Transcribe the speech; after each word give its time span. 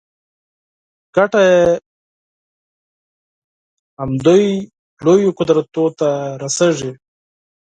ګټه 1.15 1.41
یې 1.51 1.61
همدوی 3.99 4.45
لویو 5.05 5.35
قدرتونو 5.39 5.89
ته 5.99 6.09
رسېږي. 6.41 6.91